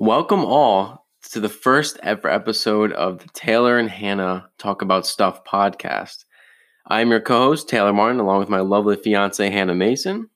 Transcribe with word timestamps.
Welcome 0.00 0.44
all 0.44 1.08
to 1.32 1.40
the 1.40 1.48
first 1.48 1.98
ever 2.04 2.30
episode 2.30 2.92
of 2.92 3.18
the 3.18 3.28
Taylor 3.34 3.78
and 3.78 3.90
Hannah 3.90 4.48
Talk 4.56 4.80
About 4.80 5.04
Stuff 5.04 5.42
podcast. 5.42 6.24
I'm 6.86 7.10
your 7.10 7.20
co 7.20 7.38
host, 7.38 7.68
Taylor 7.68 7.92
Martin, 7.92 8.20
along 8.20 8.38
with 8.38 8.48
my 8.48 8.60
lovely 8.60 8.94
fiance, 8.94 9.50
Hannah 9.50 9.74
Mason. 9.74 10.30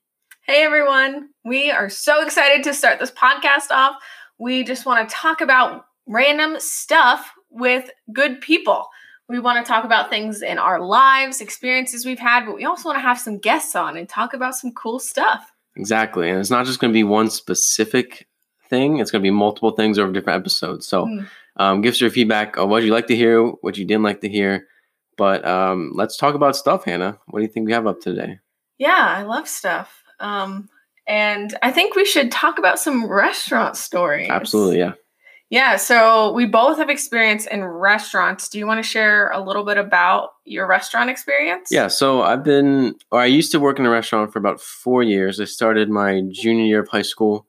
Hey 0.45 0.65
everyone, 0.65 1.29
we 1.45 1.71
are 1.71 1.89
so 1.89 2.21
excited 2.25 2.61
to 2.65 2.73
start 2.73 2.99
this 2.99 3.11
podcast 3.11 3.71
off. 3.71 3.95
We 4.37 4.65
just 4.65 4.85
want 4.85 5.07
to 5.07 5.15
talk 5.15 5.39
about 5.39 5.85
random 6.07 6.57
stuff 6.59 7.31
with 7.49 7.89
good 8.11 8.41
people. 8.41 8.89
We 9.29 9.39
want 9.39 9.65
to 9.65 9.71
talk 9.71 9.85
about 9.85 10.09
things 10.09 10.41
in 10.41 10.57
our 10.57 10.81
lives, 10.81 11.39
experiences 11.39 12.05
we've 12.05 12.19
had, 12.19 12.45
but 12.45 12.55
we 12.55 12.65
also 12.65 12.89
want 12.89 12.97
to 12.97 13.01
have 13.01 13.17
some 13.17 13.37
guests 13.37 13.77
on 13.77 13.95
and 13.95 14.09
talk 14.09 14.33
about 14.33 14.55
some 14.55 14.73
cool 14.73 14.99
stuff. 14.99 15.49
Exactly. 15.77 16.29
And 16.29 16.37
it's 16.37 16.49
not 16.49 16.65
just 16.65 16.81
going 16.81 16.91
to 16.91 16.97
be 16.97 17.05
one 17.05 17.29
specific 17.29 18.27
thing, 18.69 18.99
it's 18.99 19.11
going 19.11 19.21
to 19.21 19.27
be 19.27 19.31
multiple 19.31 19.71
things 19.71 19.99
over 19.99 20.11
different 20.11 20.39
episodes. 20.39 20.87
So 20.87 21.05
Mm. 21.05 21.27
um, 21.57 21.81
give 21.81 21.93
us 21.93 22.01
your 22.01 22.09
feedback 22.09 22.57
on 22.57 22.69
what 22.69 22.83
you 22.83 22.91
like 22.93 23.07
to 23.07 23.15
hear, 23.15 23.43
what 23.43 23.77
you 23.77 23.85
didn't 23.85 24.03
like 24.03 24.21
to 24.21 24.29
hear. 24.29 24.67
But 25.17 25.45
um, 25.45 25.91
let's 25.93 26.17
talk 26.17 26.33
about 26.35 26.55
stuff, 26.55 26.85
Hannah. 26.85 27.19
What 27.27 27.39
do 27.39 27.43
you 27.45 27.51
think 27.51 27.67
we 27.67 27.73
have 27.73 27.85
up 27.87 28.01
today? 28.01 28.39
Yeah, 28.79 28.95
I 28.97 29.21
love 29.23 29.47
stuff. 29.47 30.01
Um, 30.19 30.69
and 31.07 31.55
I 31.61 31.71
think 31.71 31.95
we 31.95 32.05
should 32.05 32.31
talk 32.31 32.57
about 32.57 32.79
some 32.79 33.05
restaurant 33.07 33.75
stories. 33.77 34.29
Absolutely, 34.29 34.79
yeah. 34.79 34.93
Yeah, 35.49 35.75
so 35.75 36.31
we 36.33 36.47
both 36.47 36.77
have 36.77 36.89
experience 36.89 37.45
in 37.45 37.63
restaurants. 37.63 38.49
Do 38.49 38.57
you 38.57 38.65
want 38.65 38.83
to 38.83 38.89
share 38.89 39.29
a 39.29 39.39
little 39.39 39.63
bit 39.63 39.77
about 39.77 40.29
your 40.45 40.65
restaurant 40.65 41.11
experience? 41.11 41.67
Yeah, 41.69 41.89
so 41.89 42.23
I've 42.23 42.43
been, 42.43 42.95
or 43.11 43.19
I 43.19 43.25
used 43.25 43.51
to 43.51 43.59
work 43.59 43.77
in 43.77 43.85
a 43.85 43.89
restaurant 43.91 44.33
for 44.33 44.39
about 44.39 44.59
four 44.59 45.03
years. 45.03 45.39
I 45.39 45.45
started 45.45 45.91
my 45.91 46.23
junior 46.31 46.65
year 46.65 46.81
of 46.81 46.87
high 46.87 47.03
school 47.03 47.45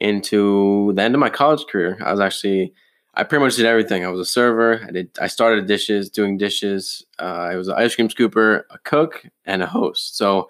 into 0.00 0.92
the 0.94 1.02
end 1.02 1.14
of 1.14 1.20
my 1.20 1.30
college 1.30 1.64
career. 1.66 1.98
I 2.04 2.10
was 2.12 2.20
actually, 2.20 2.72
I 3.14 3.24
pretty 3.24 3.44
much 3.44 3.56
did 3.56 3.66
everything. 3.66 4.04
I 4.04 4.08
was 4.08 4.20
a 4.20 4.24
server. 4.30 4.84
I 4.86 4.90
did, 4.90 5.10
I 5.20 5.26
started 5.26 5.66
dishes, 5.66 6.08
doing 6.10 6.38
dishes. 6.38 7.04
Uh, 7.18 7.22
I 7.52 7.56
was 7.56 7.68
an 7.68 7.74
ice 7.76 7.94
cream 7.94 8.08
scooper, 8.08 8.62
a 8.70 8.78
cook, 8.78 9.24
and 9.44 9.62
a 9.62 9.66
host. 9.66 10.16
So 10.16 10.48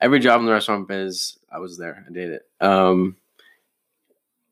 every 0.00 0.18
job 0.18 0.40
in 0.40 0.46
the 0.46 0.52
restaurant 0.52 0.88
biz, 0.88 1.38
I 1.52 1.58
was 1.58 1.78
there. 1.78 2.04
I 2.08 2.12
did 2.12 2.30
it. 2.30 2.42
Um, 2.60 3.16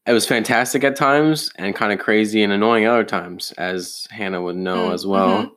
it 0.06 0.12
was 0.12 0.26
fantastic 0.26 0.84
at 0.84 0.96
times 0.96 1.50
and 1.56 1.74
kind 1.74 1.92
of 1.92 1.98
crazy 1.98 2.42
and 2.42 2.52
annoying 2.52 2.86
other 2.86 3.04
times, 3.04 3.52
as 3.58 4.06
Hannah 4.10 4.40
would 4.40 4.56
know 4.56 4.88
Mm, 4.88 4.94
as 4.94 5.06
well. 5.06 5.42
mhm. 5.42 5.50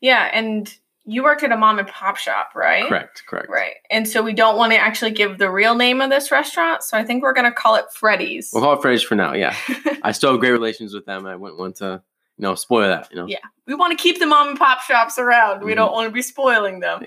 Yeah, 0.00 0.30
and 0.32 0.72
you 1.08 1.22
worked 1.22 1.42
at 1.44 1.52
a 1.52 1.56
mom 1.56 1.78
and 1.78 1.86
pop 1.88 2.16
shop, 2.16 2.50
right? 2.56 2.88
Correct, 2.88 3.22
correct. 3.26 3.48
Right. 3.48 3.74
And 3.90 4.08
so 4.08 4.22
we 4.22 4.32
don't 4.32 4.56
want 4.56 4.72
to 4.72 4.78
actually 4.78 5.12
give 5.12 5.38
the 5.38 5.50
real 5.50 5.74
name 5.76 6.00
of 6.00 6.10
this 6.10 6.32
restaurant. 6.32 6.82
So 6.82 6.98
I 6.98 7.04
think 7.04 7.22
we're 7.22 7.32
going 7.32 7.44
to 7.48 7.52
call 7.52 7.76
it 7.76 7.84
Freddy's. 7.92 8.50
We'll 8.52 8.62
call 8.62 8.72
it 8.74 8.82
Freddy's 8.82 9.02
for 9.04 9.14
now. 9.14 9.32
Yeah, 9.32 9.54
I 10.02 10.10
still 10.12 10.32
have 10.32 10.40
great 10.40 10.50
relations 10.50 10.92
with 10.92 11.06
them. 11.06 11.24
I 11.24 11.36
wouldn't 11.36 11.58
want 11.60 11.76
to, 11.76 12.02
you 12.38 12.42
know, 12.42 12.54
spoil 12.56 12.88
that. 12.88 13.08
You 13.10 13.16
know, 13.18 13.26
Yeah. 13.26 13.38
we 13.66 13.74
want 13.74 13.96
to 13.96 14.02
keep 14.02 14.18
the 14.18 14.26
mom 14.26 14.48
and 14.48 14.58
pop 14.58 14.80
shops 14.80 15.16
around. 15.18 15.62
We 15.64 15.72
Mhm. 15.72 15.76
don't 15.76 15.92
want 15.92 16.08
to 16.08 16.12
be 16.12 16.22
spoiling 16.22 16.80
them. 16.80 17.02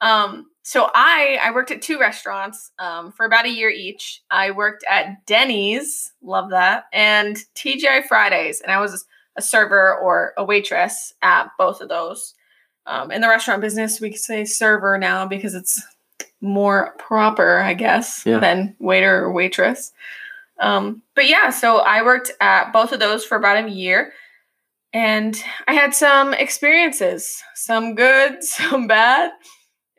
Um, 0.00 0.46
so 0.62 0.90
I 0.94 1.38
I 1.42 1.52
worked 1.52 1.70
at 1.70 1.82
two 1.82 1.98
restaurants 1.98 2.70
um, 2.78 3.12
for 3.12 3.24
about 3.26 3.46
a 3.46 3.50
year 3.50 3.70
each. 3.70 4.20
I 4.30 4.50
worked 4.50 4.84
at 4.90 5.24
Denny's, 5.26 6.12
love 6.22 6.50
that, 6.50 6.84
and 6.92 7.36
TGI 7.54 8.06
Fridays, 8.06 8.60
and 8.60 8.70
I 8.70 8.78
was 8.80 9.06
a 9.36 9.42
server 9.42 9.96
or 9.96 10.34
a 10.36 10.44
waitress 10.44 11.14
at 11.22 11.48
both 11.58 11.80
of 11.80 11.88
those. 11.88 12.34
Um, 12.86 13.10
in 13.12 13.20
the 13.20 13.28
restaurant 13.28 13.60
business, 13.60 14.00
we 14.00 14.10
could 14.10 14.20
say 14.20 14.44
server 14.44 14.98
now 14.98 15.26
because 15.26 15.54
it's 15.54 15.82
more 16.40 16.94
proper, 16.98 17.58
I 17.60 17.74
guess, 17.74 18.24
Yeah. 18.26 18.38
than 18.40 18.74
waiter 18.80 19.24
or 19.24 19.32
waitress. 19.32 19.92
Um, 20.58 21.02
but 21.14 21.28
yeah, 21.28 21.50
so 21.50 21.78
I 21.78 22.02
worked 22.02 22.32
at 22.40 22.72
both 22.72 22.92
of 22.92 23.00
those 23.00 23.24
for 23.24 23.36
about 23.36 23.64
a 23.64 23.70
year. 23.70 24.12
And 24.92 25.42
I 25.66 25.72
had 25.74 25.94
some 25.94 26.34
experiences, 26.34 27.42
some 27.54 27.94
good, 27.94 28.42
some 28.44 28.86
bad. 28.86 29.30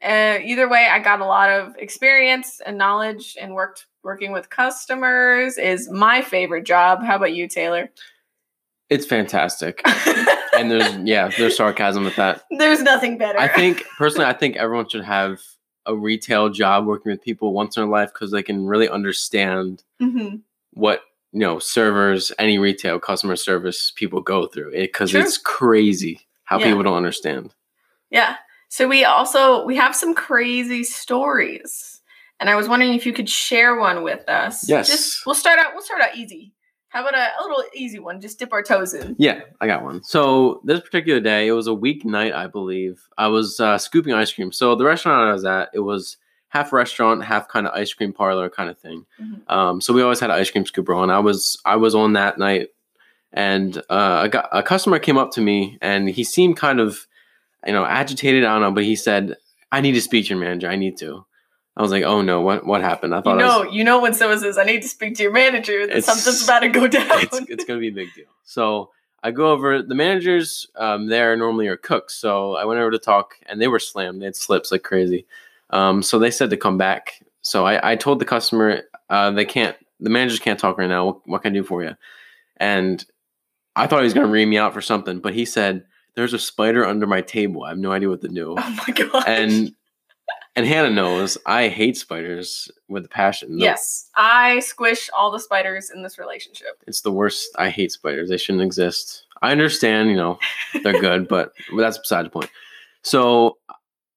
Uh, 0.03 0.37
either 0.43 0.67
way, 0.69 0.87
I 0.91 0.99
got 0.99 1.21
a 1.21 1.25
lot 1.25 1.49
of 1.49 1.75
experience 1.77 2.61
and 2.65 2.77
knowledge, 2.77 3.37
and 3.39 3.53
worked 3.55 3.85
working 4.03 4.33
with 4.33 4.49
customers 4.49 5.57
is 5.57 5.89
my 5.89 6.21
favorite 6.21 6.65
job. 6.65 7.01
How 7.01 7.15
about 7.15 7.33
you, 7.33 7.47
Taylor? 7.47 7.89
It's 8.93 9.05
fantastic. 9.05 9.81
and 10.57 10.69
there's 10.71 10.95
yeah, 11.03 11.29
there's 11.37 11.55
sarcasm 11.57 12.03
with 12.03 12.15
that. 12.15 12.43
There's 12.51 12.81
nothing 12.81 13.17
better. 13.17 13.39
I 13.39 13.47
think 13.47 13.83
personally, 13.97 14.25
I 14.27 14.33
think 14.33 14.55
everyone 14.55 14.87
should 14.89 15.03
have 15.03 15.39
a 15.85 15.95
retail 15.95 16.49
job 16.49 16.85
working 16.85 17.11
with 17.11 17.21
people 17.21 17.53
once 17.53 17.75
in 17.75 17.83
their 17.83 17.89
life 17.89 18.11
because 18.13 18.31
they 18.31 18.43
can 18.43 18.65
really 18.65 18.87
understand 18.87 19.83
Mhm. 20.01 20.41
what 20.71 21.01
you 21.33 21.39
know 21.39 21.59
servers, 21.59 22.31
any 22.39 22.57
retail 22.57 22.99
customer 22.99 23.35
service 23.35 23.91
people 23.95 24.21
go 24.21 24.45
through. 24.47 24.69
It 24.69 24.93
Because 24.93 25.13
it's 25.13 25.37
crazy 25.37 26.21
how 26.45 26.59
Yeah. 26.59 26.67
people 26.67 26.83
don't 26.83 26.95
understand. 26.95 27.53
Yeah. 28.11 28.37
So 28.69 28.87
we 28.87 29.03
also 29.03 29.65
we 29.65 29.75
have 29.75 29.95
some 29.95 30.13
crazy 30.15 30.83
stories, 30.83 32.01
and 32.39 32.49
I 32.49 32.55
was 32.55 32.67
wondering 32.69 32.93
if 32.93 33.05
you 33.05 33.13
could 33.13 33.29
share 33.29 33.75
one 33.77 34.03
with 34.03 34.27
us. 34.29 34.67
Yes. 34.69 34.87
Just 34.89 35.25
we'll 35.25 35.35
start 35.35 35.59
out. 35.59 35.73
We'll 35.73 35.83
start 35.83 36.01
out 36.01 36.15
easy. 36.15 36.53
How 36.93 37.01
about 37.01 37.15
a, 37.15 37.27
a 37.39 37.41
little 37.41 37.63
easy 37.73 37.97
one? 37.97 38.21
Just 38.21 38.37
dip 38.37 38.53
our 38.53 38.61
toes 38.61 38.93
in. 38.93 39.15
Yeah, 39.17 39.41
I 39.59 39.65
got 39.65 39.83
one. 39.83 40.03
So 40.03 40.61
this 40.63 40.79
particular 40.79 41.19
day, 41.19 41.47
it 41.47 41.51
was 41.51 41.65
a 41.67 41.71
weeknight, 41.71 42.33
I 42.33 42.45
believe. 42.45 43.01
I 43.17 43.27
was 43.27 43.59
uh, 43.59 43.79
scooping 43.79 44.13
ice 44.13 44.31
cream. 44.31 44.51
So 44.51 44.75
the 44.75 44.85
restaurant 44.85 45.27
I 45.27 45.33
was 45.33 45.43
at, 45.43 45.69
it 45.73 45.79
was 45.79 46.17
half 46.49 46.71
restaurant, 46.71 47.23
half 47.23 47.47
kind 47.47 47.65
of 47.65 47.73
ice 47.73 47.91
cream 47.93 48.13
parlor 48.13 48.47
kind 48.47 48.69
of 48.69 48.77
thing. 48.77 49.07
Mhm. 49.19 49.49
Um, 49.51 49.81
so 49.81 49.91
we 49.91 50.03
always 50.03 50.19
had 50.19 50.29
an 50.29 50.35
ice 50.35 50.51
cream 50.51 50.65
scooper 50.65 50.95
on. 50.95 51.09
I 51.09 51.17
was 51.17 51.59
I 51.65 51.77
was 51.77 51.95
on 51.95 52.13
that 52.13 52.37
night, 52.37 52.69
and 53.31 53.75
uh, 53.89 54.21
a, 54.25 54.29
gu- 54.29 54.47
a 54.51 54.61
customer 54.61 54.99
came 54.99 55.17
up 55.17 55.31
to 55.31 55.41
me, 55.41 55.79
and 55.81 56.07
he 56.07 56.23
seemed 56.23 56.57
kind 56.57 56.79
of, 56.79 57.07
you 57.65 57.73
know, 57.73 57.85
agitated. 57.85 58.43
I 58.43 58.53
don't 58.53 58.61
know, 58.61 58.71
but 58.71 58.83
he 58.83 58.95
said, 58.95 59.35
"I 59.71 59.81
need 59.81 59.93
to 59.93 60.01
speak 60.01 60.25
to 60.25 60.29
your 60.35 60.39
manager. 60.39 60.69
I 60.69 60.75
need 60.75 60.97
to." 60.97 61.25
I 61.75 61.81
was 61.81 61.91
like, 61.91 62.03
"Oh 62.03 62.21
no, 62.21 62.41
what 62.41 62.65
what 62.65 62.81
happened?" 62.81 63.13
I 63.13 63.17
You 63.17 63.23
thought 63.23 63.37
was- 63.37 63.45
know, 63.45 63.71
you 63.71 63.83
know 63.83 63.99
when 64.01 64.13
someone 64.13 64.39
says, 64.39 64.57
"I 64.57 64.63
need 64.63 64.81
to 64.83 64.87
speak 64.87 65.15
to 65.17 65.23
your 65.23 65.31
manager," 65.31 65.87
that 65.87 66.03
something's 66.03 66.43
about 66.43 66.59
to 66.59 66.69
go 66.69 66.87
down. 66.99 67.07
it's, 67.21 67.39
it's 67.49 67.65
going 67.65 67.79
to 67.79 67.81
be 67.81 67.87
a 67.87 67.91
big 68.05 68.13
deal. 68.13 68.25
So 68.43 68.91
I 69.23 69.31
go 69.31 69.51
over. 69.51 69.81
The 69.81 69.95
managers 69.95 70.67
um, 70.75 71.07
there 71.07 71.35
normally 71.35 71.67
are 71.67 71.77
cooks, 71.77 72.13
so 72.15 72.55
I 72.55 72.65
went 72.65 72.79
over 72.79 72.91
to 72.91 72.99
talk, 72.99 73.35
and 73.47 73.59
they 73.61 73.67
were 73.67 73.79
slammed. 73.79 74.21
They 74.21 74.25
had 74.25 74.35
slips 74.35 74.71
like 74.71 74.83
crazy. 74.83 75.25
Um, 75.71 76.03
so 76.03 76.19
they 76.19 76.29
said 76.31 76.51
to 76.51 76.57
come 76.57 76.77
back. 76.77 77.23
So 77.41 77.65
I, 77.65 77.91
I 77.93 77.95
told 77.95 78.19
the 78.19 78.25
customer 78.25 78.83
uh, 79.09 79.31
they 79.31 79.45
can't. 79.45 79.75
The 79.99 80.09
managers 80.11 80.39
can't 80.39 80.59
talk 80.59 80.77
right 80.77 80.87
now. 80.89 81.05
What, 81.05 81.27
what 81.27 81.41
can 81.41 81.53
I 81.53 81.55
do 81.55 81.63
for 81.63 81.83
you? 81.83 81.95
And 82.57 83.03
I 83.75 83.87
thought 83.87 83.99
he 83.99 84.03
was 84.03 84.13
going 84.13 84.27
to 84.27 84.31
ream 84.31 84.49
me 84.49 84.57
out 84.57 84.73
for 84.73 84.81
something, 84.81 85.19
but 85.19 85.33
he 85.33 85.45
said, 85.45 85.85
"There's 86.15 86.33
a 86.33 86.39
spider 86.39 86.85
under 86.85 87.07
my 87.07 87.21
table. 87.21 87.63
I 87.63 87.69
have 87.69 87.79
no 87.79 87.91
idea 87.91 88.09
what 88.09 88.21
to 88.21 88.27
do." 88.27 88.55
oh 88.59 88.79
my 88.87 88.93
god! 89.11 89.23
and 89.27 89.73
and 90.55 90.65
Hannah 90.65 90.89
knows 90.91 91.37
I 91.45 91.67
hate 91.69 91.97
spiders 91.97 92.69
with 92.87 93.05
a 93.05 93.09
passion. 93.09 93.57
No- 93.57 93.65
yes, 93.65 94.09
I 94.15 94.59
squish 94.59 95.09
all 95.17 95.31
the 95.31 95.39
spiders 95.39 95.89
in 95.89 96.03
this 96.03 96.17
relationship. 96.19 96.81
It's 96.87 97.01
the 97.01 97.11
worst. 97.11 97.49
I 97.57 97.69
hate 97.69 97.91
spiders. 97.91 98.29
They 98.29 98.37
shouldn't 98.37 98.63
exist. 98.63 99.25
I 99.41 99.51
understand, 99.51 100.09
you 100.09 100.15
know, 100.15 100.39
they're 100.83 100.99
good, 100.99 101.27
but 101.29 101.53
that's 101.77 101.97
beside 101.97 102.25
the 102.25 102.29
point. 102.29 102.49
So 103.01 103.57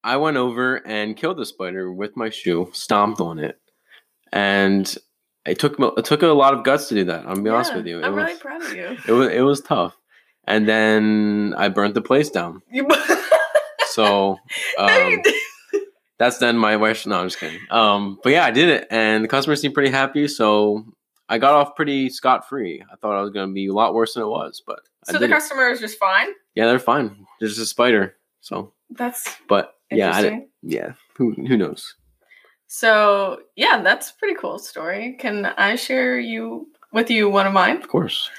I 0.03 0.15
went 0.17 0.37
over 0.37 0.77
and 0.87 1.17
killed 1.17 1.37
the 1.37 1.45
spider 1.45 1.91
with 1.91 2.15
my 2.15 2.29
shoe, 2.29 2.69
stomped 2.71 3.19
on 3.19 3.39
it, 3.39 3.59
and 4.31 4.95
it 5.45 5.59
took 5.59 5.77
it 5.97 6.05
took 6.05 6.21
a 6.21 6.27
lot 6.27 6.53
of 6.53 6.63
guts 6.63 6.87
to 6.89 6.95
do 6.95 7.03
that. 7.05 7.21
I'm 7.21 7.25
gonna 7.35 7.41
be 7.43 7.49
honest 7.49 7.71
Yeah, 7.71 7.77
with 7.77 7.87
you. 7.87 7.99
It 7.99 8.05
I'm 8.05 8.15
was, 8.15 8.23
really 8.25 8.39
proud 8.39 8.61
of 8.61 8.73
you. 8.73 8.97
it 9.07 9.11
was 9.11 9.27
it 9.29 9.41
was 9.41 9.61
tough. 9.61 9.95
And 10.45 10.65
then 10.67 11.53
I 11.57 11.67
burnt 11.67 11.93
the 11.93 12.01
place 12.01 12.29
down. 12.29 12.61
You- 12.71 12.87
So 13.89 14.37
No, 14.77 14.87
you 14.87 15.15
um, 15.17 15.21
didn't. 15.23 15.35
That's 16.17 16.37
then 16.37 16.57
my 16.57 16.75
wife. 16.77 17.05
No, 17.05 17.19
I'm 17.19 17.27
just 17.27 17.39
kidding. 17.39 17.59
Um, 17.69 18.19
but 18.23 18.31
yeah, 18.31 18.45
I 18.45 18.51
did 18.51 18.69
it, 18.69 18.87
and 18.89 19.23
the 19.23 19.27
customers 19.27 19.61
seemed 19.61 19.73
pretty 19.73 19.91
happy. 19.91 20.27
So 20.27 20.85
I 21.29 21.37
got 21.37 21.53
off 21.53 21.75
pretty 21.75 22.09
scot 22.09 22.47
free. 22.47 22.83
I 22.91 22.95
thought 22.95 23.17
I 23.17 23.21
was 23.21 23.31
going 23.31 23.49
to 23.49 23.53
be 23.53 23.67
a 23.67 23.73
lot 23.73 23.93
worse 23.93 24.13
than 24.13 24.23
it 24.23 24.27
was, 24.27 24.61
but 24.65 24.79
so 25.05 25.13
the 25.13 25.19
did 25.19 25.29
it. 25.29 25.33
customer 25.33 25.69
is 25.69 25.79
just 25.79 25.97
fine. 25.99 26.27
yeah, 26.55 26.65
they're 26.67 26.79
fine. 26.79 27.25
There's 27.39 27.53
just 27.55 27.63
a 27.63 27.69
spider. 27.69 28.15
So, 28.41 28.73
That's 28.91 29.35
but 29.49 29.73
yeah, 29.91 30.11
I, 30.15 30.45
yeah. 30.61 30.93
Who 31.17 31.33
who 31.33 31.57
knows? 31.57 31.95
So 32.67 33.39
yeah, 33.55 33.81
that's 33.81 34.11
a 34.11 34.15
pretty 34.15 34.35
cool 34.35 34.59
story. 34.59 35.15
Can 35.19 35.45
I 35.45 35.75
share 35.75 36.19
you 36.19 36.67
with 36.93 37.09
you 37.09 37.29
one 37.29 37.47
of 37.47 37.53
mine? 37.53 37.77
Of 37.77 37.87
course. 37.87 38.29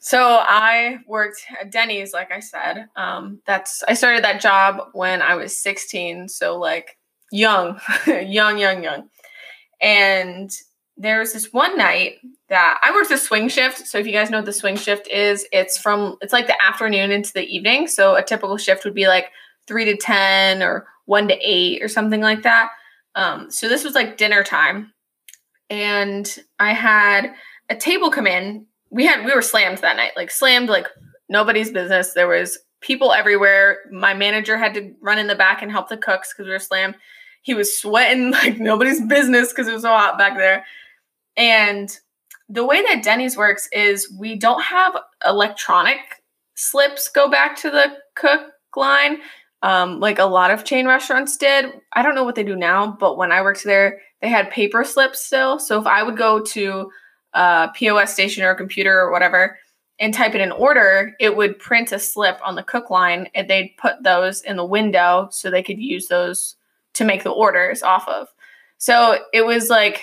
So 0.00 0.18
I 0.40 0.98
worked 1.06 1.44
at 1.60 1.70
Denny's, 1.70 2.12
like 2.12 2.32
I 2.32 2.40
said. 2.40 2.86
Um, 2.96 3.40
that's 3.46 3.84
I 3.86 3.94
started 3.94 4.24
that 4.24 4.40
job 4.40 4.88
when 4.94 5.22
I 5.22 5.36
was 5.36 5.60
16, 5.60 6.28
so 6.28 6.58
like 6.58 6.98
young, 7.32 7.80
young, 8.06 8.58
young, 8.58 8.82
young. 8.82 9.08
And 9.80 10.50
there 10.96 11.18
was 11.18 11.32
this 11.32 11.52
one 11.52 11.76
night 11.76 12.18
that 12.48 12.78
I 12.82 12.92
worked 12.92 13.10
a 13.10 13.18
swing 13.18 13.48
shift. 13.48 13.86
So 13.86 13.98
if 13.98 14.06
you 14.06 14.12
guys 14.12 14.30
know 14.30 14.38
what 14.38 14.46
the 14.46 14.52
swing 14.52 14.76
shift 14.76 15.08
is, 15.08 15.46
it's 15.52 15.78
from 15.78 16.16
it's 16.20 16.32
like 16.32 16.46
the 16.46 16.62
afternoon 16.62 17.10
into 17.10 17.32
the 17.32 17.46
evening. 17.46 17.88
So 17.88 18.14
a 18.14 18.22
typical 18.22 18.56
shift 18.56 18.84
would 18.84 18.94
be 18.94 19.08
like 19.08 19.26
three 19.66 19.84
to 19.86 19.96
ten 19.96 20.62
or 20.62 20.86
one 21.06 21.26
to 21.28 21.38
eight 21.40 21.82
or 21.82 21.88
something 21.88 22.20
like 22.20 22.42
that. 22.42 22.70
Um, 23.14 23.50
so 23.50 23.68
this 23.68 23.84
was 23.84 23.94
like 23.94 24.16
dinner 24.16 24.44
time, 24.44 24.92
and 25.68 26.38
I 26.58 26.72
had 26.72 27.34
a 27.68 27.76
table 27.76 28.10
come 28.10 28.26
in 28.26 28.66
we 28.92 29.06
had 29.06 29.24
we 29.24 29.34
were 29.34 29.42
slammed 29.42 29.78
that 29.78 29.96
night, 29.96 30.12
like 30.16 30.30
slammed, 30.30 30.68
like 30.68 30.86
nobody's 31.28 31.72
business. 31.72 32.12
There 32.12 32.28
was 32.28 32.58
people 32.82 33.12
everywhere. 33.12 33.78
My 33.90 34.12
manager 34.12 34.58
had 34.58 34.74
to 34.74 34.92
run 35.00 35.18
in 35.18 35.26
the 35.26 35.34
back 35.34 35.62
and 35.62 35.72
help 35.72 35.88
the 35.88 35.96
cooks 35.96 36.32
because 36.32 36.46
we 36.46 36.52
were 36.52 36.58
slammed. 36.58 36.94
He 37.42 37.54
was 37.54 37.76
sweating 37.76 38.30
like 38.32 38.58
nobody's 38.58 39.00
business 39.00 39.50
because 39.50 39.68
it 39.68 39.74
was 39.74 39.82
so 39.82 39.88
hot 39.88 40.18
back 40.18 40.36
there. 40.36 40.64
And 41.36 41.96
the 42.48 42.64
way 42.64 42.82
that 42.82 43.02
Denny's 43.02 43.36
works 43.36 43.68
is 43.72 44.12
we 44.18 44.36
don't 44.36 44.62
have 44.62 44.96
electronic 45.26 45.98
slips 46.54 47.08
go 47.08 47.30
back 47.30 47.56
to 47.56 47.70
the 47.70 47.96
cook 48.14 48.52
line 48.76 49.18
um, 49.62 50.00
like 50.00 50.18
a 50.18 50.24
lot 50.24 50.50
of 50.50 50.64
chain 50.64 50.86
restaurants 50.86 51.36
did. 51.36 51.80
I 51.92 52.02
don't 52.02 52.14
know 52.14 52.24
what 52.24 52.34
they 52.34 52.42
do 52.42 52.56
now, 52.56 52.96
but 52.98 53.16
when 53.16 53.30
I 53.30 53.42
worked 53.42 53.64
there, 53.64 54.00
they 54.20 54.28
had 54.28 54.50
paper 54.50 54.84
slips 54.84 55.24
still. 55.24 55.58
So 55.58 55.80
if 55.80 55.86
I 55.86 56.02
would 56.02 56.16
go 56.16 56.40
to 56.40 56.90
a 57.32 57.70
POS 57.74 58.12
station 58.12 58.44
or 58.44 58.50
a 58.50 58.56
computer 58.56 58.98
or 58.98 59.12
whatever 59.12 59.58
and 60.00 60.12
type 60.12 60.34
in 60.34 60.40
an 60.40 60.52
order, 60.52 61.14
it 61.20 61.36
would 61.36 61.60
print 61.60 61.92
a 61.92 61.98
slip 61.98 62.40
on 62.44 62.56
the 62.56 62.62
cook 62.62 62.90
line 62.90 63.28
and 63.34 63.48
they'd 63.48 63.74
put 63.78 64.02
those 64.02 64.42
in 64.42 64.56
the 64.56 64.64
window 64.64 65.28
so 65.30 65.48
they 65.48 65.62
could 65.62 65.78
use 65.78 66.08
those 66.08 66.56
to 66.94 67.04
make 67.04 67.22
the 67.22 67.30
orders 67.30 67.82
off 67.82 68.06
of. 68.08 68.28
So 68.78 69.18
it 69.32 69.46
was 69.46 69.70
like 69.70 70.02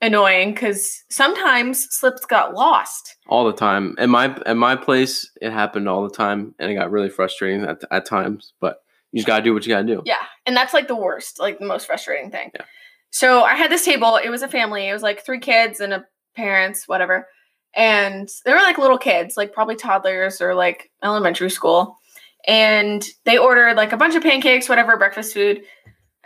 annoying 0.00 0.52
because 0.54 1.02
sometimes 1.10 1.86
slips 1.90 2.24
got 2.24 2.54
lost. 2.54 3.16
All 3.28 3.44
the 3.44 3.52
time. 3.52 3.94
At 3.98 4.08
my 4.08 4.36
at 4.46 4.56
my 4.56 4.76
place, 4.76 5.30
it 5.40 5.52
happened 5.52 5.88
all 5.88 6.02
the 6.02 6.14
time, 6.14 6.54
and 6.58 6.70
it 6.70 6.74
got 6.74 6.90
really 6.90 7.10
frustrating 7.10 7.64
at, 7.64 7.82
at 7.90 8.06
times. 8.06 8.52
But 8.60 8.82
you 9.12 9.18
just 9.18 9.26
gotta 9.26 9.42
do 9.42 9.52
what 9.52 9.66
you 9.66 9.74
gotta 9.74 9.86
do. 9.86 10.02
Yeah, 10.04 10.24
and 10.46 10.56
that's 10.56 10.74
like 10.74 10.88
the 10.88 10.96
worst, 10.96 11.38
like 11.38 11.58
the 11.58 11.66
most 11.66 11.86
frustrating 11.86 12.30
thing. 12.30 12.50
Yeah. 12.54 12.64
So 13.10 13.42
I 13.42 13.54
had 13.54 13.70
this 13.70 13.84
table. 13.84 14.16
It 14.16 14.30
was 14.30 14.42
a 14.42 14.48
family. 14.48 14.88
It 14.88 14.92
was 14.92 15.02
like 15.02 15.24
three 15.24 15.40
kids 15.40 15.80
and 15.80 15.92
a 15.92 16.04
parents, 16.36 16.86
whatever. 16.86 17.26
And 17.74 18.28
they 18.44 18.52
were 18.52 18.58
like 18.58 18.78
little 18.78 18.98
kids, 18.98 19.36
like 19.36 19.52
probably 19.52 19.76
toddlers 19.76 20.40
or 20.40 20.54
like 20.54 20.90
elementary 21.02 21.50
school. 21.50 21.96
And 22.46 23.06
they 23.24 23.38
ordered 23.38 23.76
like 23.76 23.92
a 23.92 23.96
bunch 23.96 24.14
of 24.14 24.22
pancakes, 24.22 24.68
whatever, 24.68 24.96
breakfast 24.96 25.34
food, 25.34 25.62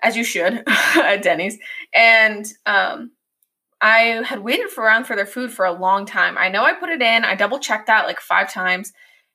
as 0.03 0.17
you 0.17 0.25
should 0.25 0.63
at 0.69 1.23
Denny's. 1.23 1.59
And 1.95 2.47
um, 2.67 3.13
I 3.81 4.23
had 4.25 4.41
waited 4.41 4.71
for 4.71 4.85
around 4.85 5.05
for 5.05 5.17
their 5.17 5.27
food 5.27 5.53
for 5.53 5.65
a 5.65 5.73
long 5.73 6.07
time. 6.07 6.37
I 6.39 6.49
know 6.49 6.65
I 6.65 6.75
put 6.75 6.91
it 6.91 7.03
in. 7.03 7.25
I 7.25 7.35
double 7.35 7.59
checked 7.59 7.87
that 7.87 8.07
like 8.07 8.21
five 8.21 8.53
times. 8.53 8.93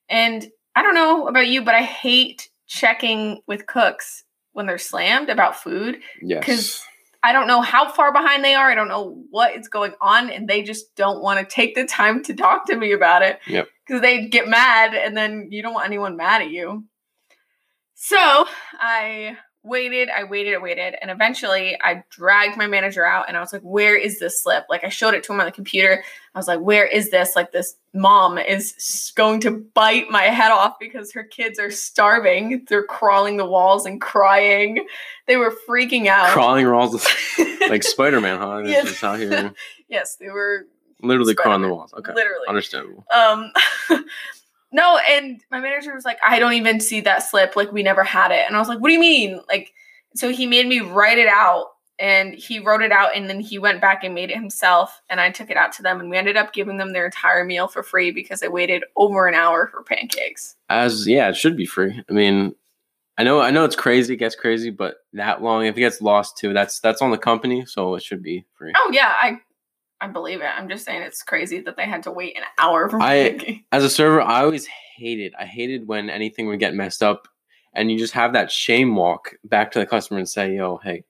And 0.08 0.46
I 0.74 0.82
don't 0.82 0.94
know 0.94 1.26
about 1.28 1.48
you, 1.48 1.62
but 1.62 1.74
I 1.74 1.82
hate 1.82 2.48
checking 2.66 3.40
with 3.46 3.66
cooks 3.66 4.24
when 4.52 4.66
they're 4.66 4.78
slammed 4.78 5.28
about 5.28 5.56
food 5.60 5.98
Yes. 6.22 6.40
because 6.40 6.86
I 7.22 7.32
don't 7.32 7.46
know 7.46 7.60
how 7.60 7.90
far 7.90 8.12
behind 8.12 8.42
they 8.44 8.54
are. 8.54 8.70
I 8.70 8.74
don't 8.74 8.88
know 8.88 9.22
what 9.30 9.54
is 9.54 9.68
going 9.68 9.92
on, 10.00 10.30
and 10.30 10.48
they 10.48 10.62
just 10.62 10.94
don't 10.96 11.20
want 11.22 11.38
to 11.38 11.54
take 11.54 11.74
the 11.74 11.84
time 11.84 12.22
to 12.24 12.34
talk 12.34 12.66
to 12.66 12.76
me 12.76 12.92
about 12.92 13.22
it. 13.22 13.38
Yep. 13.46 13.68
Because 13.86 14.00
they 14.00 14.26
get 14.28 14.48
mad, 14.48 14.94
and 14.94 15.14
then 15.16 15.48
you 15.50 15.62
don't 15.62 15.74
want 15.74 15.86
anyone 15.86 16.16
mad 16.16 16.40
at 16.42 16.50
you. 16.50 16.84
So 17.94 18.46
I 18.72 19.36
waited, 19.62 20.08
I 20.08 20.24
waited, 20.24 20.54
I 20.54 20.58
waited, 20.58 20.94
and 21.00 21.10
eventually 21.10 21.78
I 21.82 22.02
dragged 22.10 22.56
my 22.56 22.66
manager 22.66 23.04
out, 23.04 23.26
and 23.28 23.36
I 23.36 23.40
was 23.40 23.52
like, 23.52 23.62
"Where 23.62 23.96
is 23.96 24.18
this 24.18 24.42
slip?" 24.42 24.64
Like 24.68 24.84
I 24.84 24.88
showed 24.88 25.14
it 25.14 25.22
to 25.24 25.32
him 25.32 25.40
on 25.40 25.46
the 25.46 25.52
computer. 25.52 26.02
I 26.34 26.38
was 26.38 26.48
like, 26.48 26.60
"Where 26.60 26.86
is 26.86 27.10
this?" 27.10 27.36
Like 27.36 27.52
this 27.52 27.74
mom 27.92 28.38
is 28.38 29.12
going 29.16 29.40
to 29.40 29.50
bite 29.74 30.10
my 30.10 30.22
head 30.22 30.50
off 30.50 30.76
because 30.78 31.12
her 31.12 31.24
kids 31.24 31.58
are 31.58 31.70
starving. 31.70 32.64
They're 32.68 32.84
crawling 32.84 33.36
the 33.36 33.46
walls 33.46 33.86
and 33.86 34.00
crying. 34.00 34.86
They 35.26 35.36
were 35.36 35.54
freaking 35.68 36.06
out. 36.06 36.30
Crawling 36.30 36.70
walls 36.70 37.06
like 37.68 37.82
Spider 37.82 38.20
Man, 38.20 38.38
huh? 38.38 38.62
Yes. 38.64 39.02
out 39.02 39.18
here 39.18 39.52
yes, 39.88 40.16
they 40.16 40.30
were 40.30 40.66
literally 41.02 41.34
crawling 41.34 41.62
the 41.62 41.68
walls. 41.68 41.92
Okay. 41.92 42.12
literally. 42.14 42.46
Understandable. 42.48 43.04
Um, 43.14 43.52
no, 44.72 44.98
and 45.08 45.42
my 45.50 45.60
manager 45.60 45.94
was 45.94 46.04
like, 46.04 46.18
I 46.24 46.38
don't 46.38 46.54
even 46.54 46.80
see 46.80 47.00
that 47.02 47.22
slip. 47.22 47.56
Like, 47.56 47.72
we 47.72 47.82
never 47.82 48.04
had 48.04 48.30
it. 48.30 48.44
And 48.46 48.56
I 48.56 48.58
was 48.58 48.68
like, 48.68 48.80
what 48.80 48.88
do 48.88 48.94
you 48.94 49.00
mean? 49.00 49.40
Like, 49.48 49.72
so 50.14 50.30
he 50.30 50.46
made 50.46 50.66
me 50.66 50.80
write 50.80 51.18
it 51.18 51.28
out 51.28 51.66
and 51.98 52.34
he 52.34 52.58
wrote 52.58 52.82
it 52.82 52.92
out 52.92 53.14
and 53.14 53.28
then 53.28 53.40
he 53.40 53.58
went 53.58 53.80
back 53.80 54.02
and 54.02 54.14
made 54.14 54.30
it 54.30 54.36
himself. 54.36 55.02
And 55.08 55.20
I 55.20 55.30
took 55.30 55.50
it 55.50 55.56
out 55.56 55.72
to 55.74 55.82
them 55.82 56.00
and 56.00 56.08
we 56.08 56.16
ended 56.16 56.36
up 56.36 56.52
giving 56.52 56.78
them 56.78 56.92
their 56.92 57.04
entire 57.04 57.44
meal 57.44 57.68
for 57.68 57.82
free 57.82 58.10
because 58.10 58.40
they 58.40 58.48
waited 58.48 58.84
over 58.96 59.26
an 59.26 59.34
hour 59.34 59.68
for 59.68 59.82
pancakes. 59.82 60.56
As 60.68 61.06
yeah, 61.06 61.28
it 61.28 61.36
should 61.36 61.56
be 61.56 61.66
free. 61.66 62.02
I 62.08 62.12
mean, 62.12 62.54
I 63.18 63.22
know 63.22 63.40
I 63.42 63.50
know 63.50 63.64
it's 63.64 63.76
crazy, 63.76 64.14
it 64.14 64.16
gets 64.16 64.34
crazy, 64.34 64.70
but 64.70 64.96
that 65.12 65.42
long, 65.42 65.66
if 65.66 65.76
it 65.76 65.80
gets 65.80 66.00
lost 66.00 66.38
too, 66.38 66.54
that's 66.54 66.80
that's 66.80 67.02
on 67.02 67.10
the 67.10 67.18
company, 67.18 67.66
so 67.66 67.94
it 67.94 68.02
should 68.02 68.22
be 68.22 68.46
free. 68.54 68.72
Oh, 68.74 68.90
yeah, 68.94 69.12
I. 69.20 69.40
I 70.00 70.08
believe 70.08 70.40
it. 70.40 70.46
I'm 70.46 70.68
just 70.68 70.84
saying 70.84 71.02
it's 71.02 71.22
crazy 71.22 71.60
that 71.60 71.76
they 71.76 71.84
had 71.86 72.02
to 72.04 72.10
wait 72.10 72.36
an 72.36 72.44
hour 72.58 72.88
for 72.88 73.00
I-. 73.00 73.62
As 73.72 73.84
a 73.84 73.90
server, 73.90 74.20
I 74.20 74.42
always 74.42 74.66
hated. 74.96 75.34
I 75.38 75.44
hated 75.44 75.86
when 75.86 76.08
anything 76.10 76.46
would 76.46 76.60
get 76.60 76.74
messed 76.74 77.02
up, 77.02 77.28
and 77.74 77.90
you 77.90 77.98
just 77.98 78.14
have 78.14 78.32
that 78.32 78.50
shame 78.50 78.96
walk 78.96 79.34
back 79.44 79.72
to 79.72 79.78
the 79.78 79.86
customer 79.86 80.18
and 80.18 80.28
say, 80.28 80.54
"Yo, 80.56 80.78
hey, 80.82 81.04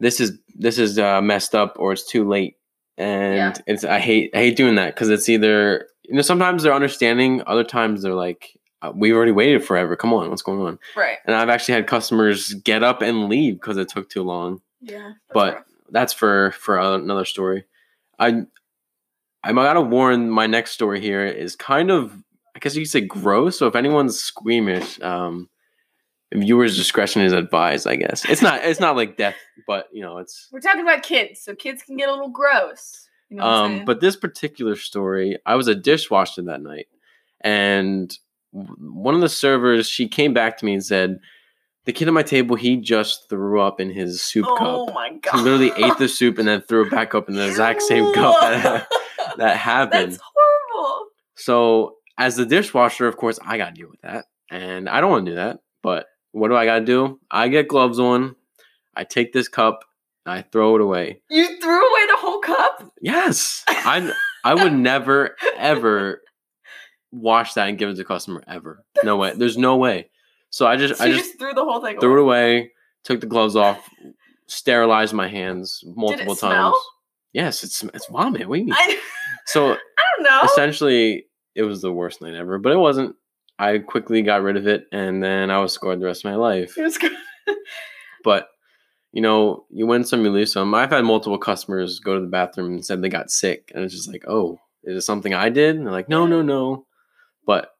this 0.00 0.20
is 0.20 0.38
this 0.54 0.78
is 0.78 0.98
uh, 0.98 1.20
messed 1.22 1.54
up, 1.54 1.76
or 1.78 1.92
it's 1.92 2.04
too 2.06 2.28
late." 2.28 2.56
And 2.98 3.34
Yeah. 3.36 3.54
it's 3.66 3.84
I 3.84 3.98
hate 4.00 4.30
I 4.34 4.38
hate 4.38 4.56
doing 4.56 4.74
that 4.76 4.94
because 4.94 5.08
it's 5.10 5.28
either 5.28 5.88
you 6.04 6.14
know 6.14 6.22
sometimes 6.22 6.62
they're 6.62 6.74
understanding, 6.74 7.42
other 7.46 7.64
times 7.64 8.02
they're 8.02 8.14
like, 8.14 8.50
we've 8.94 9.14
already 9.16 9.32
waited 9.32 9.64
forever. 9.64 9.96
Come 9.96 10.12
on, 10.12 10.28
what's 10.30 10.42
going 10.42 10.60
on?" 10.60 10.78
Right. 10.94 11.16
And 11.24 11.34
I've 11.34 11.48
actually 11.48 11.74
had 11.74 11.86
customers 11.86 12.52
get 12.54 12.82
up 12.82 13.00
and 13.02 13.28
leave 13.28 13.54
because 13.54 13.78
it 13.78 13.88
took 13.88 14.10
too 14.10 14.22
long. 14.22 14.60
Yeah. 14.82 14.98
that's 15.08 15.14
But- 15.32 15.54
rough. 15.54 15.64
That's 15.90 16.12
for 16.14 16.50
for 16.52 16.78
another 16.78 17.24
story. 17.24 17.64
I 18.18 18.46
I 19.42 19.52
gotta 19.52 19.80
warn. 19.80 20.30
My 20.30 20.46
next 20.46 20.72
story 20.72 21.00
here 21.00 21.24
is 21.24 21.56
kind 21.56 21.90
of 21.90 22.16
I 22.54 22.58
guess 22.60 22.74
you 22.74 22.82
could 22.82 22.90
say 22.90 23.00
gross. 23.02 23.58
So 23.58 23.66
if 23.66 23.74
anyone's 23.74 24.18
squeamish, 24.18 25.00
um, 25.00 25.48
viewers' 26.32 26.76
discretion 26.76 27.22
is 27.22 27.32
advised. 27.32 27.86
I 27.86 27.96
guess 27.96 28.24
it's 28.28 28.42
not 28.42 28.64
it's 28.64 28.80
not 28.80 28.96
like 28.96 29.16
death, 29.16 29.36
but 29.66 29.88
you 29.92 30.02
know 30.02 30.18
it's. 30.18 30.48
we're 30.52 30.60
talking 30.60 30.82
about 30.82 31.02
kids, 31.02 31.40
so 31.40 31.54
kids 31.54 31.82
can 31.82 31.96
get 31.96 32.08
a 32.08 32.12
little 32.12 32.30
gross. 32.30 33.08
You 33.30 33.38
know 33.38 33.44
Um, 33.44 33.84
but 33.84 34.00
this 34.00 34.16
particular 34.16 34.76
story, 34.76 35.38
I 35.46 35.56
was 35.56 35.68
a 35.68 35.74
dishwasher 35.74 36.42
that 36.42 36.62
night, 36.62 36.86
and 37.40 38.16
one 38.52 39.14
of 39.14 39.20
the 39.20 39.28
servers 39.28 39.88
she 39.88 40.08
came 40.08 40.32
back 40.32 40.58
to 40.58 40.64
me 40.64 40.74
and 40.74 40.84
said, 40.84 41.18
"The 41.84 41.92
kid 41.92 42.08
at 42.08 42.14
my 42.14 42.22
table, 42.22 42.56
he 42.56 42.76
just 42.76 43.28
threw 43.28 43.60
up 43.60 43.80
in 43.80 43.90
his 43.90 44.22
soup 44.22 44.46
oh 44.48 44.86
cup. 44.86 44.94
my 44.94 45.18
He 45.32 45.38
literally 45.38 45.72
ate 45.76 45.98
the 45.98 46.08
soup 46.08 46.38
and 46.38 46.48
then 46.48 46.60
threw 46.62 46.86
it 46.86 46.90
back 46.90 47.14
up 47.14 47.28
in 47.28 47.34
the 47.34 47.46
exact 47.46 47.82
same 47.82 48.12
cup 48.14 48.40
that, 48.40 48.88
that 49.36 49.56
happened." 49.56 50.12
That's 50.12 50.22
horrible. 50.22 51.06
So 51.34 51.96
as 52.18 52.36
the 52.36 52.46
dishwasher, 52.46 53.06
of 53.06 53.16
course, 53.16 53.38
I 53.44 53.58
gotta 53.58 53.74
deal 53.74 53.88
with 53.90 54.00
that, 54.02 54.26
and 54.50 54.88
I 54.88 55.00
don't 55.00 55.10
want 55.10 55.26
to 55.26 55.32
do 55.32 55.36
that. 55.36 55.60
But 55.82 56.06
what 56.32 56.48
do 56.48 56.56
I 56.56 56.64
gotta 56.64 56.84
do? 56.84 57.20
I 57.30 57.48
get 57.48 57.68
gloves 57.68 57.98
on. 57.98 58.36
I 58.94 59.04
take 59.04 59.32
this 59.32 59.48
cup. 59.48 59.84
I 60.26 60.42
throw 60.42 60.76
it 60.76 60.80
away. 60.80 61.20
You 61.28 61.60
threw 61.60 61.90
away 61.90 62.06
the 62.08 62.16
whole 62.16 62.38
cup. 62.38 62.92
Yes, 63.00 63.62
I 63.68 64.12
I 64.44 64.54
would 64.54 64.72
never 64.90 65.36
ever 65.58 66.22
wash 67.12 67.54
that 67.54 67.68
and 67.68 67.78
give 67.78 67.90
it 67.90 67.96
to 67.96 68.02
a 68.02 68.04
customer 68.04 68.42
ever. 68.48 68.84
No 69.02 69.16
way. 69.16 69.34
There's 69.36 69.58
no 69.58 69.76
way. 69.76 70.10
So 70.54 70.66
I 70.68 70.76
just 70.76 70.98
So 70.98 71.04
I 71.04 71.08
just 71.08 71.24
just 71.24 71.38
threw 71.38 71.52
the 71.52 71.64
whole 71.64 71.80
thing 71.80 71.98
threw 71.98 72.16
it 72.18 72.22
away. 72.22 72.56
away. 72.58 72.70
Took 73.02 73.20
the 73.20 73.26
gloves 73.26 73.56
off. 73.56 73.88
Sterilized 74.46 75.12
my 75.12 75.26
hands 75.26 75.82
multiple 75.96 76.36
times. 76.36 76.38
smell? 76.54 76.82
Yes, 77.32 77.64
it's 77.64 77.82
it's 77.82 78.06
vomit. 78.06 78.48
What? 78.48 78.60
I, 78.70 78.98
So 79.46 79.72
I 79.72 79.76
don't 80.16 80.22
know. 80.24 80.40
essentially 80.44 81.26
it 81.56 81.62
was 81.62 81.82
the 81.82 81.92
worst 81.92 82.22
night 82.22 82.34
ever 82.34 82.58
but 82.58 82.72
it 82.72 82.78
wasn't 82.78 83.14
i 83.58 83.78
quickly 83.78 84.22
got 84.22 84.42
rid 84.42 84.56
of 84.56 84.66
it 84.66 84.86
and 84.90 85.22
then 85.22 85.50
i 85.50 85.58
was 85.58 85.72
scarred 85.72 86.00
the 86.00 86.04
rest 86.06 86.24
of 86.24 86.30
my 86.30 86.36
life 86.36 86.76
It 86.78 86.82
was 86.82 86.98
good. 86.98 87.12
but 88.24 88.48
you 89.12 89.20
know 89.22 89.64
you 89.70 89.86
win 89.86 90.02
some 90.04 90.24
you 90.24 90.30
lose 90.30 90.52
some 90.52 90.74
i've 90.74 90.90
had 90.90 91.04
multiple 91.04 91.38
customers 91.38 92.00
go 92.00 92.14
to 92.14 92.20
the 92.20 92.26
bathroom 92.26 92.72
and 92.72 92.84
said 92.86 93.02
they 93.02 93.08
got 93.08 93.30
sick 93.30 93.70
and 93.74 93.84
it's 93.84 93.94
just 93.94 94.10
like 94.10 94.24
oh 94.26 94.58
is 94.84 94.96
it 94.96 95.02
something 95.02 95.34
i 95.34 95.48
did 95.50 95.76
and 95.76 95.84
they're 95.86 95.92
like 95.92 96.08
no 96.08 96.26
no 96.26 96.40
no 96.42 96.86
but 97.46 97.70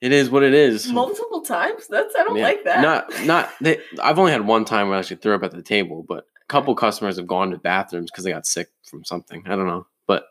it 0.00 0.12
is 0.12 0.30
what 0.30 0.42
it 0.42 0.54
is 0.54 0.86
Multiple 0.92 1.42
times. 1.42 1.86
That's 1.88 2.14
I 2.16 2.24
don't 2.24 2.36
Yeah. 2.36 2.42
like 2.44 2.64
that. 2.64 2.80
not 2.82 3.26
not 3.26 3.50
they, 3.60 3.78
i've 4.02 4.18
only 4.18 4.32
had 4.32 4.46
one 4.46 4.64
time 4.64 4.88
where 4.88 4.96
i 4.96 5.00
actually 5.00 5.16
threw 5.16 5.34
up 5.34 5.42
at 5.42 5.50
the 5.52 5.62
table 5.62 6.04
but 6.08 6.24
a 6.42 6.46
couple 6.48 6.74
customers 6.74 7.16
have 7.16 7.26
gone 7.26 7.50
to 7.50 7.58
bathrooms 7.58 8.10
because 8.10 8.24
they 8.24 8.30
got 8.32 8.46
sick 8.46 8.68
from 8.88 9.04
something 9.04 9.42
i 9.46 9.50
don't 9.56 9.66
know 9.66 9.86
but 10.06 10.24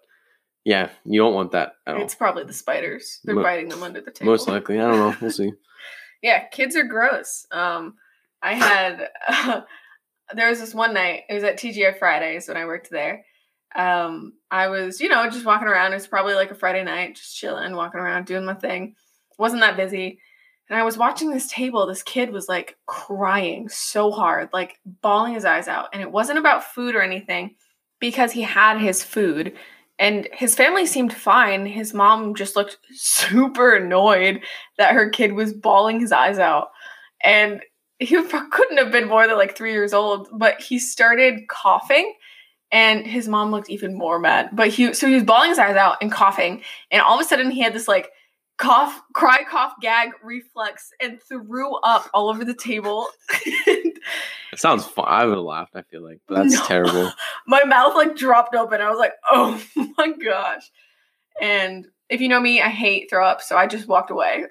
yeah 0.63 0.89
you 1.05 1.19
don't 1.19 1.33
want 1.33 1.51
that 1.51 1.73
at 1.85 1.95
all. 1.95 2.01
It's 2.01 2.15
probably 2.15 2.43
the 2.45 2.53
spiders. 2.53 3.19
They're 3.23 3.35
Mo- 3.35 3.43
biting 3.43 3.69
them 3.69 3.83
under 3.83 4.01
the 4.01 4.11
table. 4.11 4.31
Most 4.31 4.47
likely. 4.47 4.79
I 4.79 4.87
don't 4.87 4.97
know. 4.99 5.15
We'll 5.21 5.31
see. 5.41 5.53
Yeah, 6.21 6.47
kids 6.47 6.75
are 6.75 6.83
gross. 6.83 7.45
Um, 7.51 7.95
I 8.41 8.53
had 8.53 9.09
there 10.33 10.49
was 10.49 10.59
this 10.59 10.73
one 10.75 10.93
night. 10.93 11.23
It 11.29 11.33
was 11.35 11.43
at 11.43 11.57
TGI 11.57 11.97
Fridays 11.99 12.47
when 12.47 12.57
I 12.57 12.65
worked 12.65 12.89
there. 12.89 13.23
Um, 13.75 14.33
I 14.49 14.67
was, 14.69 14.99
you 14.99 15.09
know, 15.09 15.29
just 15.29 15.45
walking 15.45 15.67
around. 15.67 15.93
It's 15.93 16.07
probably 16.07 16.33
like 16.33 16.51
a 16.51 16.55
Friday 16.55 16.83
night, 16.83 17.15
just 17.15 17.35
chilling, 17.37 17.75
walking 17.75 17.99
around, 17.99 18.25
doing 18.25 18.45
my 18.45 18.53
thing. 18.55 18.95
Wasn't 19.37 19.61
that 19.61 19.77
busy. 19.77 20.19
And 20.69 20.77
I 20.77 20.83
was 20.83 20.97
watching 20.97 21.31
this 21.31 21.47
table. 21.47 21.85
This 21.87 22.03
kid 22.03 22.31
was 22.31 22.49
like 22.49 22.75
crying 22.85 23.69
so 23.69 24.11
hard, 24.11 24.49
like 24.51 24.77
bawling 24.85 25.33
his 25.33 25.45
eyes 25.45 25.67
out. 25.67 25.89
And 25.93 26.01
it 26.01 26.11
wasn't 26.11 26.39
about 26.39 26.65
food 26.65 26.95
or 26.95 27.01
anything 27.01 27.55
because 27.99 28.31
he 28.31 28.41
had 28.41 28.79
his 28.79 29.03
food 29.03 29.53
and 29.99 30.27
his 30.31 30.55
family 30.55 30.85
seemed 30.85 31.13
fine. 31.13 31.65
His 31.65 31.93
mom 31.93 32.35
just 32.35 32.55
looked 32.55 32.77
super 32.91 33.75
annoyed 33.75 34.41
that 34.77 34.93
her 34.93 35.09
kid 35.09 35.33
was 35.33 35.53
bawling 35.53 35.99
his 35.99 36.11
eyes 36.11 36.37
out. 36.37 36.69
And 37.23 37.61
he 37.99 38.21
couldn't 38.51 38.77
have 38.77 38.91
been 38.91 39.07
more 39.07 39.27
than 39.27 39.37
like 39.37 39.57
three 39.57 39.71
years 39.71 39.93
old, 39.93 40.27
but 40.31 40.61
he 40.61 40.77
started 40.77 41.47
coughing 41.47 42.13
and 42.71 43.07
his 43.07 43.27
mom 43.27 43.49
looked 43.49 43.69
even 43.69 43.97
more 43.97 44.19
mad. 44.19 44.49
But 44.53 44.69
he, 44.69 44.93
so 44.93 45.07
he 45.07 45.15
was 45.15 45.23
bawling 45.23 45.49
his 45.49 45.59
eyes 45.59 45.77
out 45.77 45.97
and 46.01 46.11
coughing. 46.11 46.61
And 46.91 47.01
all 47.01 47.15
of 47.15 47.25
a 47.25 47.27
sudden 47.27 47.49
he 47.49 47.61
had 47.61 47.73
this 47.73 47.87
like 47.87 48.09
cough, 48.57 49.01
cry, 49.13 49.43
cough, 49.49 49.73
gag 49.81 50.11
reflex 50.23 50.91
and 50.99 51.21
threw 51.21 51.75
up 51.77 52.09
all 52.13 52.29
over 52.29 52.43
the 52.43 52.53
table. 52.53 53.07
it 53.45 53.99
sounds 54.55 54.85
fun. 54.85 55.05
I 55.07 55.25
would 55.25 55.35
have 55.35 55.43
laughed, 55.43 55.75
I 55.75 55.83
feel 55.83 56.03
like, 56.03 56.19
but 56.27 56.35
that's 56.35 56.55
no. 56.55 56.65
terrible. 56.65 57.11
My 57.47 57.63
mouth 57.63 57.95
like 57.95 58.15
dropped 58.15 58.55
open. 58.55 58.81
I 58.81 58.89
was 58.89 58.99
like, 58.99 59.13
oh 59.31 59.63
my 59.97 60.11
gosh. 60.11 60.69
And 61.39 61.87
if 62.09 62.19
you 62.19 62.29
know 62.29 62.39
me, 62.39 62.61
I 62.61 62.69
hate 62.69 63.09
throw 63.09 63.25
up, 63.25 63.41
so 63.41 63.57
I 63.57 63.67
just 63.67 63.87
walked 63.87 64.11
away. 64.11 64.45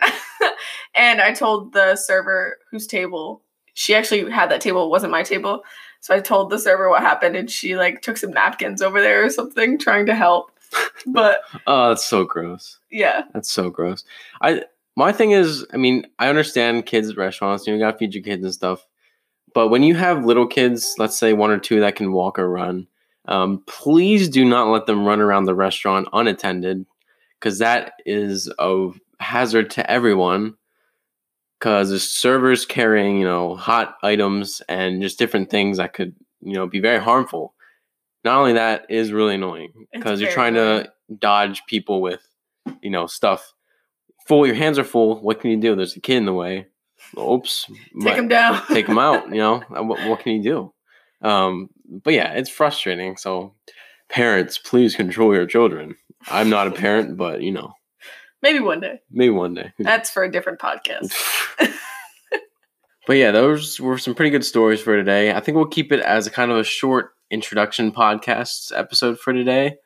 and 0.94 1.20
I 1.20 1.32
told 1.32 1.72
the 1.72 1.96
server 1.96 2.58
whose 2.70 2.86
table 2.86 3.42
she 3.74 3.94
actually 3.94 4.30
had 4.30 4.50
that 4.50 4.62
table, 4.62 4.86
it 4.86 4.90
wasn't 4.90 5.12
my 5.12 5.22
table. 5.22 5.62
So 6.00 6.14
I 6.14 6.20
told 6.20 6.50
the 6.50 6.58
server 6.58 6.88
what 6.88 7.02
happened 7.02 7.36
and 7.36 7.50
she 7.50 7.76
like 7.76 8.00
took 8.00 8.16
some 8.16 8.30
napkins 8.30 8.80
over 8.80 9.00
there 9.00 9.24
or 9.24 9.30
something 9.30 9.78
trying 9.78 10.06
to 10.06 10.14
help. 10.14 10.50
But 11.08 11.42
oh, 11.68 11.90
that's 11.90 12.04
so 12.04 12.24
gross. 12.24 12.80
Yeah. 12.90 13.22
That's 13.32 13.50
so 13.50 13.70
gross. 13.70 14.04
I 14.42 14.64
my 14.96 15.12
thing 15.12 15.30
is, 15.32 15.64
I 15.72 15.76
mean, 15.76 16.06
I 16.18 16.28
understand 16.28 16.86
kids 16.86 17.10
at 17.10 17.16
restaurants, 17.16 17.66
you, 17.66 17.72
know, 17.72 17.78
you 17.78 17.84
gotta 17.84 17.98
feed 17.98 18.14
your 18.14 18.24
kids 18.24 18.42
and 18.42 18.52
stuff. 18.52 18.84
But 19.54 19.68
when 19.68 19.82
you 19.82 19.94
have 19.94 20.24
little 20.24 20.46
kids, 20.46 20.94
let's 20.98 21.16
say 21.16 21.32
one 21.32 21.50
or 21.50 21.58
two 21.58 21.80
that 21.80 21.96
can 21.96 22.12
walk 22.12 22.38
or 22.38 22.48
run, 22.48 22.88
um, 23.28 23.62
please 23.66 24.28
do 24.28 24.44
not 24.44 24.68
let 24.68 24.86
them 24.86 25.04
run 25.04 25.20
around 25.20 25.44
the 25.44 25.54
restaurant 25.54 26.08
unattended 26.12 26.86
because 27.38 27.58
that 27.58 27.92
is 28.04 28.52
a 28.58 28.88
hazard 29.20 29.70
to 29.70 29.90
everyone 29.90 30.54
because 31.58 31.90
the 31.90 31.98
servers 31.98 32.66
carrying 32.66 33.18
you 33.18 33.24
know 33.24 33.56
hot 33.56 33.96
items 34.02 34.62
and 34.68 35.02
just 35.02 35.18
different 35.18 35.50
things 35.50 35.78
that 35.78 35.92
could 35.92 36.14
you 36.42 36.54
know 36.54 36.66
be 36.66 36.80
very 36.80 37.00
harmful 37.00 37.54
not 38.26 38.40
only 38.40 38.54
that 38.54 38.86
is 38.90 39.12
really 39.12 39.36
annoying 39.36 39.72
because 39.92 40.20
you're 40.20 40.32
trying 40.32 40.56
annoying. 40.56 40.84
to 40.84 41.16
dodge 41.20 41.62
people 41.68 42.02
with 42.02 42.26
you 42.82 42.90
know 42.90 43.06
stuff. 43.06 43.54
Full 44.26 44.46
your 44.46 44.56
hands 44.56 44.78
are 44.78 44.84
full. 44.84 45.22
What 45.22 45.40
can 45.40 45.50
you 45.50 45.56
do? 45.56 45.76
There's 45.76 45.96
a 45.96 46.00
kid 46.00 46.16
in 46.16 46.26
the 46.26 46.32
way. 46.32 46.66
Oops. 47.16 47.70
Take 48.02 48.16
him 48.16 48.26
down. 48.26 48.60
take 48.68 48.88
him 48.88 48.98
out 48.98 49.28
you 49.28 49.36
know? 49.36 49.62
What, 49.68 50.08
what 50.08 50.20
can 50.20 50.32
you 50.32 50.42
do? 50.42 51.26
Um 51.26 51.70
but 51.86 52.14
yeah 52.14 52.32
it's 52.32 52.50
frustrating. 52.50 53.16
So 53.16 53.54
parents 54.08 54.58
please 54.58 54.96
control 54.96 55.32
your 55.32 55.46
children. 55.46 55.94
I'm 56.28 56.50
not 56.50 56.66
a 56.66 56.72
parent 56.72 57.16
but 57.16 57.42
you 57.42 57.52
know. 57.52 57.74
Maybe 58.42 58.58
one 58.58 58.80
day. 58.80 59.00
Maybe 59.10 59.30
one 59.30 59.54
day. 59.54 59.72
That's 59.78 60.10
for 60.10 60.24
a 60.24 60.30
different 60.30 60.58
podcast. 60.58 61.14
but 63.06 63.16
yeah, 63.16 63.30
those 63.30 63.80
were 63.80 63.98
some 63.98 64.14
pretty 64.14 64.30
good 64.30 64.44
stories 64.44 64.80
for 64.80 64.96
today. 64.96 65.32
I 65.32 65.40
think 65.40 65.56
we'll 65.56 65.66
keep 65.66 65.90
it 65.92 66.00
as 66.00 66.26
a 66.26 66.30
kind 66.30 66.50
of 66.50 66.58
a 66.58 66.64
short 66.64 67.15
introduction 67.30 67.92
podcast 67.92 68.72
episode 68.74 69.18
for 69.18 69.32
today. 69.32 69.76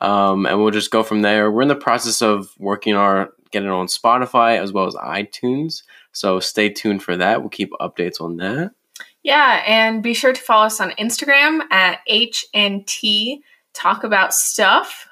Um, 0.00 0.46
and 0.46 0.58
we'll 0.58 0.70
just 0.70 0.90
go 0.90 1.02
from 1.02 1.22
there. 1.22 1.50
We're 1.50 1.62
in 1.62 1.68
the 1.68 1.76
process 1.76 2.22
of 2.22 2.50
working 2.58 2.94
our 2.94 3.32
getting 3.52 3.68
on 3.68 3.86
Spotify 3.86 4.58
as 4.58 4.72
well 4.72 4.86
as 4.86 4.94
iTunes. 4.94 5.82
So 6.12 6.40
stay 6.40 6.68
tuned 6.70 7.02
for 7.02 7.16
that. 7.16 7.40
We'll 7.40 7.50
keep 7.50 7.70
updates 7.80 8.20
on 8.20 8.36
that. 8.38 8.72
Yeah, 9.22 9.62
and 9.66 10.02
be 10.02 10.14
sure 10.14 10.32
to 10.32 10.40
follow 10.40 10.66
us 10.66 10.80
on 10.80 10.90
Instagram 10.92 11.60
at 11.70 12.00
HNT 12.10 13.40
Talk 13.72 14.02
About 14.02 14.34
Stuff 14.34 15.06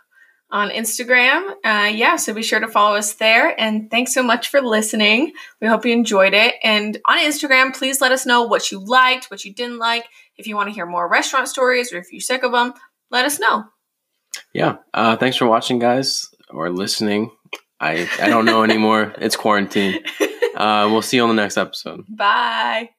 on 0.50 0.70
Instagram. 0.70 1.52
Uh, 1.64 1.90
yeah, 1.94 2.16
so 2.16 2.34
be 2.34 2.42
sure 2.42 2.58
to 2.58 2.66
follow 2.66 2.96
us 2.96 3.14
there. 3.14 3.58
And 3.60 3.88
thanks 3.90 4.12
so 4.12 4.22
much 4.22 4.48
for 4.48 4.60
listening. 4.60 5.32
We 5.60 5.68
hope 5.68 5.84
you 5.84 5.92
enjoyed 5.92 6.34
it. 6.34 6.56
And 6.64 6.98
on 7.06 7.18
Instagram, 7.18 7.74
please 7.74 8.00
let 8.00 8.10
us 8.10 8.26
know 8.26 8.42
what 8.42 8.72
you 8.72 8.80
liked, 8.80 9.30
what 9.30 9.44
you 9.44 9.54
didn't 9.54 9.78
like. 9.78 10.06
If 10.40 10.46
you 10.46 10.56
want 10.56 10.68
to 10.70 10.74
hear 10.74 10.86
more 10.86 11.06
restaurant 11.08 11.48
stories 11.48 11.92
or 11.92 11.98
if 11.98 12.10
you're 12.10 12.20
sick 12.20 12.42
of 12.42 12.52
them, 12.52 12.72
let 13.10 13.26
us 13.26 13.38
know. 13.38 13.64
Yeah. 14.54 14.78
Uh, 14.94 15.16
thanks 15.16 15.36
for 15.36 15.46
watching, 15.46 15.78
guys, 15.78 16.26
or 16.48 16.70
listening. 16.70 17.30
I, 17.78 18.08
I 18.20 18.28
don't 18.28 18.46
know 18.46 18.62
anymore. 18.64 19.14
it's 19.18 19.36
quarantine. 19.36 20.02
Uh, 20.52 20.88
we'll 20.90 21.00
see 21.00 21.16
you 21.16 21.22
on 21.22 21.30
the 21.30 21.34
next 21.42 21.56
episode. 21.56 22.04
Bye. 22.06 22.90